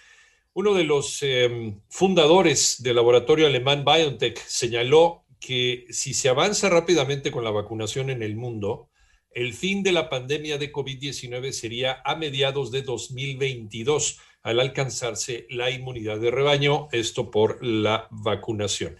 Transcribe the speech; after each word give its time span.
Uno 0.59 0.75
de 0.75 0.83
los 0.83 1.23
eh, 1.23 1.73
fundadores 1.89 2.83
del 2.83 2.97
laboratorio 2.97 3.47
alemán 3.47 3.85
BioNTech 3.85 4.45
señaló 4.45 5.23
que 5.39 5.87
si 5.91 6.15
se 6.15 6.29
avanza 6.29 6.69
rápidamente 6.69 7.31
con 7.31 7.45
la 7.45 7.53
vacunación 7.53 8.11
en 8.11 8.25
el 8.25 8.35
mundo, 8.35 8.89
el 9.31 9.55
fin 9.55 9.85
de 9.85 9.93
la 9.93 10.11
pandemia 10.11 10.59
de 10.59 10.73
COVID-19 10.73 11.53
sería 11.53 12.03
a 12.05 12.17
mediados 12.17 12.73
de 12.73 12.83
2022 12.83 14.19
al 14.43 14.59
alcanzarse 14.59 15.47
la 15.49 15.71
inmunidad 15.71 16.19
de 16.19 16.33
rebaño, 16.33 16.89
esto 16.91 17.31
por 17.31 17.65
la 17.65 18.09
vacunación. 18.11 18.97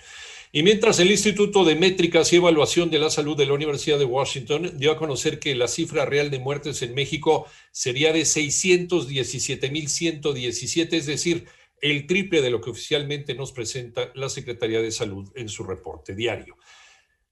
Y 0.51 0.63
mientras 0.63 0.99
el 0.99 1.11
Instituto 1.11 1.63
de 1.65 1.75
Métricas 1.75 2.33
y 2.33 2.37
Evaluación 2.37 2.89
de 2.91 2.99
la 2.99 3.11
Salud 3.11 3.37
de 3.37 3.45
la 3.45 3.53
Universidad 3.53 3.99
de 3.99 4.07
Washington 4.07 4.79
dio 4.79 4.93
a 4.93 4.97
conocer 4.97 5.39
que 5.39 5.55
la 5.55 5.69
cifra 5.69 6.07
real 6.07 6.31
de 6.31 6.39
muertes 6.39 6.81
en 6.81 6.95
México 6.95 7.47
sería 7.71 8.15
de 8.15 8.23
617.117, 8.23 10.93
es 10.95 11.07
decir, 11.07 11.47
el 11.83 12.07
triple 12.07 12.41
de 12.41 12.51
lo 12.51 12.61
que 12.61 12.71
oficialmente 12.71 13.35
nos 13.35 13.53
presenta 13.53 14.11
la 14.15 14.31
Secretaría 14.31 14.81
de 14.81 14.91
Salud 14.91 15.31
en 15.35 15.51
su 15.51 15.65
reporte 15.65 16.15
diario. 16.15 16.57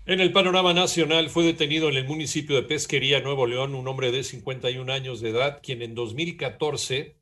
En 0.05 0.19
el 0.19 0.33
panorama 0.33 0.73
nacional 0.73 1.29
fue 1.29 1.45
detenido 1.45 1.87
en 1.87 1.95
el 1.95 2.05
municipio 2.05 2.57
de 2.57 2.63
Pesquería, 2.63 3.21
Nuevo 3.21 3.47
León, 3.47 3.75
un 3.75 3.87
hombre 3.87 4.11
de 4.11 4.25
51 4.25 4.91
años 4.91 5.21
de 5.21 5.29
edad, 5.29 5.61
quien 5.63 5.81
en 5.81 5.95
2014 5.95 7.17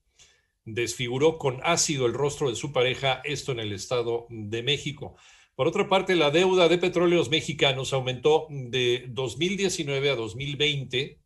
desfiguró 0.66 1.38
con 1.38 1.60
ácido 1.64 2.08
el 2.08 2.14
rostro 2.14 2.50
de 2.50 2.56
su 2.56 2.74
pareja, 2.74 3.22
esto 3.26 3.52
en 3.52 3.60
el 3.60 3.74
Estado 3.74 4.26
de 4.30 4.64
México. 4.64 5.16
Por 5.54 5.68
otra 5.68 5.88
parte, 5.88 6.16
la 6.16 6.32
deuda 6.32 6.68
de 6.68 6.80
petróleos 6.80 7.30
mexicanos 7.30 7.94
aumentó 7.94 8.48
de 8.50 9.06
2019 9.10 10.10
a 10.10 10.16
2020 10.16 11.25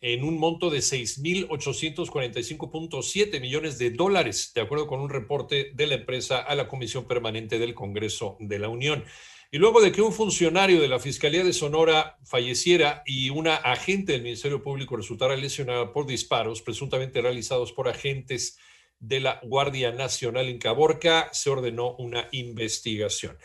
en 0.00 0.24
un 0.24 0.38
monto 0.38 0.70
de 0.70 0.78
6.845.7 0.78 3.40
millones 3.40 3.78
de 3.78 3.90
dólares, 3.90 4.52
de 4.54 4.60
acuerdo 4.60 4.86
con 4.86 5.00
un 5.00 5.10
reporte 5.10 5.72
de 5.74 5.86
la 5.86 5.96
empresa 5.96 6.38
a 6.38 6.54
la 6.54 6.68
Comisión 6.68 7.06
Permanente 7.06 7.58
del 7.58 7.74
Congreso 7.74 8.36
de 8.40 8.58
la 8.58 8.68
Unión. 8.68 9.04
Y 9.50 9.58
luego 9.58 9.80
de 9.80 9.92
que 9.92 10.02
un 10.02 10.12
funcionario 10.12 10.78
de 10.80 10.88
la 10.88 10.98
Fiscalía 10.98 11.42
de 11.42 11.54
Sonora 11.54 12.18
falleciera 12.22 13.02
y 13.06 13.30
una 13.30 13.54
agente 13.56 14.12
del 14.12 14.22
Ministerio 14.22 14.62
Público 14.62 14.96
resultara 14.96 15.36
lesionada 15.36 15.90
por 15.92 16.06
disparos 16.06 16.60
presuntamente 16.60 17.22
realizados 17.22 17.72
por 17.72 17.88
agentes 17.88 18.58
de 19.00 19.20
la 19.20 19.40
Guardia 19.42 19.92
Nacional 19.92 20.48
en 20.48 20.58
Caborca, 20.58 21.30
se 21.32 21.50
ordenó 21.50 21.94
una 21.96 22.28
investigación. 22.32 23.38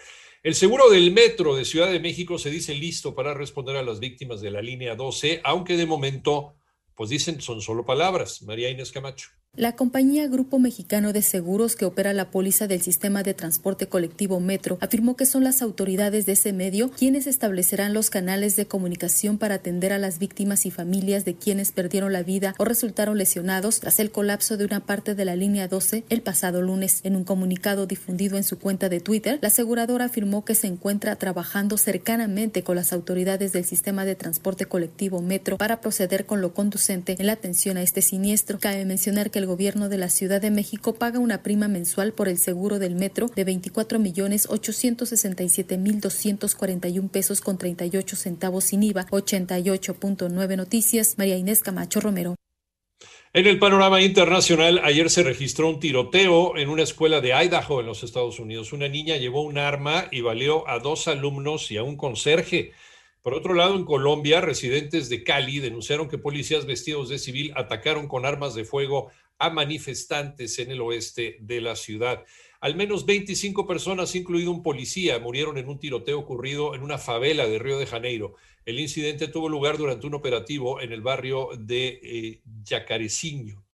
El 0.44 0.56
seguro 0.56 0.90
del 0.90 1.14
metro 1.14 1.56
de 1.56 1.64
Ciudad 1.64 1.90
de 1.90 2.02
México 2.02 2.38
se 2.38 2.50
dice 2.50 2.76
listo 2.76 3.16
para 3.16 3.34
responder 3.34 3.78
a 3.78 3.82
las 3.82 4.02
víctimas 4.02 4.42
de 4.42 4.52
la 4.52 4.62
línea 4.62 4.94
12, 4.94 5.40
aunque 5.46 5.78
de 5.78 5.86
momento, 5.86 6.58
pues 6.96 7.10
dicen, 7.10 7.40
son 7.40 7.62
solo 7.62 7.86
palabras. 7.86 8.42
María 8.42 8.70
Inés 8.70 8.92
Camacho. 8.92 9.30
La 9.56 9.76
compañía 9.76 10.28
Grupo 10.28 10.58
Mexicano 10.58 11.14
de 11.14 11.22
Seguros 11.22 11.76
que 11.76 11.86
opera 11.86 12.12
la 12.14 12.32
póliza 12.32 12.66
del 12.66 12.82
sistema 12.82 13.22
de 13.22 13.36
transporte 13.36 13.86
colectivo 13.86 14.40
Metro 14.40 14.80
afirmó 14.82 15.16
que 15.16 15.28
son 15.28 15.44
las 15.44 15.62
autoridades 15.62 16.26
de 16.26 16.32
ese 16.32 16.54
medio 16.54 16.90
quienes 16.90 17.28
establecerán 17.28 17.94
los 17.94 18.10
canales 18.10 18.56
de 18.56 18.66
comunicación 18.66 19.38
para 19.38 19.54
atender 19.54 19.94
a 19.94 20.00
las 20.00 20.18
víctimas 20.18 20.66
y 20.66 20.72
familias 20.72 21.24
de 21.24 21.36
quienes 21.36 21.72
perdieron 21.72 22.14
la 22.14 22.24
vida 22.24 22.56
o 22.58 22.66
resultaron 22.66 23.20
lesionados 23.20 23.80
tras 23.80 24.00
el 24.00 24.10
colapso 24.10 24.58
de 24.58 24.66
una 24.66 24.88
parte 24.88 25.14
de 25.14 25.24
la 25.24 25.36
línea 25.36 25.68
12 25.68 26.04
el 26.10 26.24
pasado 26.24 26.64
lunes. 26.64 27.02
En 27.04 27.16
un 27.16 27.24
comunicado 27.24 27.86
difundido 27.86 28.38
en 28.38 28.44
su 28.44 28.58
cuenta 28.58 28.90
de 28.90 29.02
Twitter, 29.02 29.38
la 29.40 29.50
aseguradora 29.50 30.06
afirmó 30.06 30.46
que 30.46 30.56
se 30.56 30.66
encuentra 30.66 31.16
trabajando 31.18 31.78
cercanamente 31.78 32.64
con 32.64 32.76
las 32.76 32.92
autoridades 32.92 33.52
del 33.52 33.66
sistema 33.66 34.04
de 34.04 34.16
transporte 34.16 34.66
colectivo 34.66 35.22
Metro 35.22 35.60
para 35.60 35.80
proceder 35.80 36.26
con 36.26 36.42
lo 36.42 36.56
conducente 36.56 37.18
en 37.20 37.28
la 37.28 37.34
atención 37.34 37.78
a 37.78 37.84
este 37.84 38.02
siniestro. 38.02 38.58
Cabe 38.60 38.84
mencionar 38.86 39.30
que 39.30 39.43
el 39.44 39.48
gobierno 39.48 39.90
de 39.90 39.98
la 39.98 40.10
Ciudad 40.10 40.42
de 40.42 40.52
México 40.52 40.96
paga 40.96 41.20
una 41.20 41.44
prima 41.44 41.68
mensual 41.68 42.14
por 42.14 42.30
el 42.30 42.38
seguro 42.38 42.80
del 42.80 42.96
metro 42.96 43.28
de 43.28 43.44
24 43.44 44.00
millones 44.00 44.48
867 44.50 45.78
mil 45.78 46.00
241 46.00 47.10
pesos 47.10 47.42
con 47.42 47.58
38 47.58 48.16
centavos 48.16 48.64
sin 48.64 48.84
IVA. 48.84 49.06
88.9 49.08 50.56
Noticias. 50.56 51.18
María 51.18 51.36
Inés 51.36 51.62
Camacho 51.62 52.00
Romero. 52.00 52.36
En 53.34 53.48
el 53.48 53.60
panorama 53.60 54.02
internacional, 54.02 54.80
ayer 54.84 55.10
se 55.10 55.24
registró 55.24 55.68
un 55.68 55.80
tiroteo 55.80 56.56
en 56.56 56.70
una 56.70 56.84
escuela 56.84 57.20
de 57.20 57.34
Idaho, 57.34 57.82
en 57.82 57.88
los 57.88 58.04
Estados 58.04 58.40
Unidos. 58.40 58.72
Una 58.72 58.88
niña 58.88 59.18
llevó 59.18 59.42
un 59.42 59.58
arma 59.58 60.06
y 60.12 60.22
valió 60.22 60.70
a 60.70 60.80
dos 60.80 61.08
alumnos 61.10 61.70
y 61.70 61.78
a 61.78 61.84
un 61.84 61.98
conserje. 61.98 62.72
Por 63.24 63.34
otro 63.34 63.54
lado, 63.54 63.76
en 63.76 63.86
Colombia, 63.86 64.42
residentes 64.42 65.10
de 65.10 65.24
Cali 65.24 65.60
denunciaron 65.60 66.10
que 66.10 66.18
policías 66.18 66.66
vestidos 66.66 67.10
de 67.10 67.18
civil 67.18 67.54
atacaron 67.56 68.08
con 68.08 68.26
armas 68.26 68.54
de 68.54 68.66
fuego 68.66 69.12
a 69.40 69.50
manifestantes 69.50 70.60
en 70.60 70.72
el 70.72 70.82
oeste 70.82 71.38
de 71.42 71.62
la 71.62 71.76
ciudad. 71.76 72.24
Al 72.62 72.76
menos 72.76 73.06
25 73.06 73.68
personas, 73.68 74.16
incluido 74.16 74.52
un 74.52 74.64
policía, 74.64 75.20
murieron 75.20 75.58
en 75.58 75.68
un 75.68 75.80
tiroteo 75.80 76.20
ocurrido 76.20 76.76
en 76.76 76.82
una 76.82 76.98
favela 76.98 77.46
de 77.48 77.60
Río 77.60 77.78
de 77.78 77.86
Janeiro. 77.86 78.36
El 78.66 78.80
incidente 78.80 79.28
tuvo 79.28 79.50
lugar 79.50 79.78
durante 79.78 80.08
un 80.08 80.14
operativo 80.14 80.80
en 80.80 80.94
el 80.94 81.02
barrio 81.02 81.50
de 81.58 82.00
eh, 82.02 82.42
Yacareciño. 82.64 83.63